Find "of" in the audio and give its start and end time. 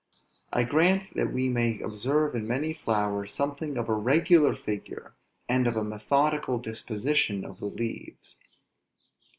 3.77-3.87, 5.67-5.75, 7.45-7.59